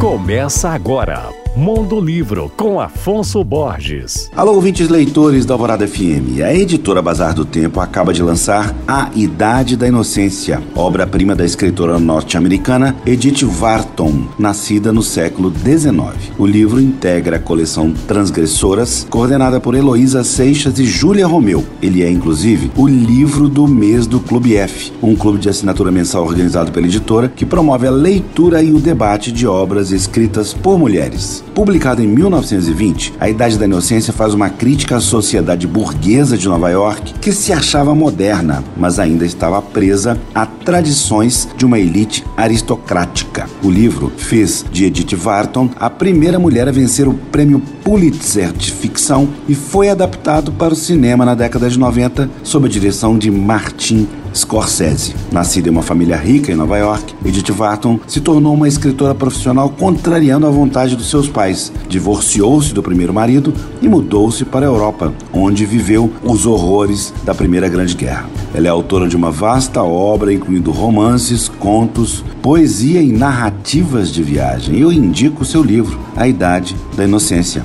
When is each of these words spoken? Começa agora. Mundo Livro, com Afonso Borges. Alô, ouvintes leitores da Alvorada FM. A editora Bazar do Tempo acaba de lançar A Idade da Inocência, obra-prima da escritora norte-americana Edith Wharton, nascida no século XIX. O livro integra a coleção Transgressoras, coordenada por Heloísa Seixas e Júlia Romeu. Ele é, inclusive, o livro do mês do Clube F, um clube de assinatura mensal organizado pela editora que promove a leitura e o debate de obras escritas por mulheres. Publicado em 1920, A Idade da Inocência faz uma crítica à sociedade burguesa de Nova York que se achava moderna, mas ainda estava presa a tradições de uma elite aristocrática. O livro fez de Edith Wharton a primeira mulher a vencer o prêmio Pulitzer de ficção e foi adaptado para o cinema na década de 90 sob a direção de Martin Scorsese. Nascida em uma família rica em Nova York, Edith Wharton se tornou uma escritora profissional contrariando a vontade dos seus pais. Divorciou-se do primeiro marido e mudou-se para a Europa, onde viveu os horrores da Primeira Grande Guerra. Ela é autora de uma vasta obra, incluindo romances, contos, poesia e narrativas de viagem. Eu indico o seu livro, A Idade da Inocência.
Começa 0.00 0.70
agora. 0.70 1.28
Mundo 1.56 2.00
Livro, 2.00 2.50
com 2.56 2.80
Afonso 2.80 3.42
Borges. 3.42 4.30
Alô, 4.36 4.54
ouvintes 4.54 4.88
leitores 4.88 5.44
da 5.44 5.52
Alvorada 5.52 5.86
FM. 5.86 6.40
A 6.44 6.54
editora 6.54 7.02
Bazar 7.02 7.34
do 7.34 7.44
Tempo 7.44 7.80
acaba 7.80 8.12
de 8.12 8.22
lançar 8.22 8.72
A 8.86 9.10
Idade 9.16 9.76
da 9.76 9.88
Inocência, 9.88 10.62
obra-prima 10.76 11.34
da 11.34 11.44
escritora 11.44 11.98
norte-americana 11.98 12.94
Edith 13.04 13.42
Wharton, 13.42 14.28
nascida 14.38 14.92
no 14.92 15.02
século 15.02 15.52
XIX. 15.52 16.32
O 16.38 16.46
livro 16.46 16.80
integra 16.80 17.36
a 17.36 17.40
coleção 17.40 17.92
Transgressoras, 18.06 19.04
coordenada 19.10 19.58
por 19.58 19.74
Heloísa 19.74 20.22
Seixas 20.22 20.78
e 20.78 20.84
Júlia 20.84 21.26
Romeu. 21.26 21.64
Ele 21.82 22.04
é, 22.04 22.10
inclusive, 22.10 22.70
o 22.76 22.86
livro 22.86 23.48
do 23.48 23.66
mês 23.66 24.06
do 24.06 24.20
Clube 24.20 24.56
F, 24.56 24.92
um 25.02 25.16
clube 25.16 25.40
de 25.40 25.48
assinatura 25.48 25.90
mensal 25.90 26.24
organizado 26.24 26.70
pela 26.70 26.86
editora 26.86 27.28
que 27.28 27.44
promove 27.44 27.88
a 27.88 27.90
leitura 27.90 28.62
e 28.62 28.72
o 28.72 28.78
debate 28.78 29.32
de 29.32 29.48
obras 29.48 29.90
escritas 29.90 30.54
por 30.54 30.78
mulheres. 30.78 31.39
Publicado 31.54 32.00
em 32.00 32.06
1920, 32.06 33.14
A 33.18 33.28
Idade 33.28 33.58
da 33.58 33.64
Inocência 33.64 34.12
faz 34.12 34.32
uma 34.34 34.48
crítica 34.48 34.96
à 34.96 35.00
sociedade 35.00 35.66
burguesa 35.66 36.38
de 36.38 36.48
Nova 36.48 36.70
York 36.70 37.14
que 37.14 37.32
se 37.32 37.52
achava 37.52 37.94
moderna, 37.94 38.62
mas 38.76 38.98
ainda 38.98 39.26
estava 39.26 39.60
presa 39.60 40.18
a 40.34 40.46
tradições 40.46 41.48
de 41.56 41.66
uma 41.66 41.78
elite 41.78 42.24
aristocrática. 42.36 43.48
O 43.62 43.70
livro 43.70 44.12
fez 44.16 44.64
de 44.70 44.84
Edith 44.84 45.16
Wharton 45.16 45.68
a 45.76 45.90
primeira 45.90 46.38
mulher 46.38 46.68
a 46.68 46.72
vencer 46.72 47.08
o 47.08 47.14
prêmio 47.14 47.60
Pulitzer 47.82 48.52
de 48.52 48.70
ficção 48.70 49.28
e 49.48 49.54
foi 49.54 49.88
adaptado 49.88 50.52
para 50.52 50.72
o 50.72 50.76
cinema 50.76 51.24
na 51.24 51.34
década 51.34 51.68
de 51.68 51.78
90 51.78 52.30
sob 52.44 52.66
a 52.66 52.70
direção 52.70 53.18
de 53.18 53.30
Martin 53.30 54.06
Scorsese. 54.34 55.14
Nascida 55.32 55.68
em 55.68 55.72
uma 55.72 55.82
família 55.82 56.16
rica 56.16 56.52
em 56.52 56.54
Nova 56.54 56.78
York, 56.78 57.14
Edith 57.24 57.50
Wharton 57.50 57.98
se 58.06 58.20
tornou 58.20 58.54
uma 58.54 58.68
escritora 58.68 59.14
profissional 59.14 59.70
contrariando 59.70 60.46
a 60.46 60.50
vontade 60.50 60.96
dos 60.96 61.10
seus 61.10 61.28
pais. 61.28 61.72
Divorciou-se 61.88 62.72
do 62.72 62.82
primeiro 62.82 63.12
marido 63.12 63.52
e 63.80 63.88
mudou-se 63.88 64.44
para 64.44 64.66
a 64.66 64.68
Europa, 64.68 65.12
onde 65.32 65.66
viveu 65.66 66.12
os 66.22 66.46
horrores 66.46 67.12
da 67.24 67.34
Primeira 67.34 67.68
Grande 67.68 67.94
Guerra. 67.94 68.28
Ela 68.54 68.66
é 68.66 68.70
autora 68.70 69.08
de 69.08 69.16
uma 69.16 69.30
vasta 69.30 69.82
obra, 69.82 70.32
incluindo 70.32 70.70
romances, 70.70 71.48
contos, 71.48 72.24
poesia 72.42 73.00
e 73.00 73.12
narrativas 73.12 74.12
de 74.12 74.22
viagem. 74.22 74.78
Eu 74.78 74.92
indico 74.92 75.42
o 75.42 75.46
seu 75.46 75.62
livro, 75.62 75.98
A 76.16 76.26
Idade 76.26 76.76
da 76.96 77.04
Inocência. 77.04 77.64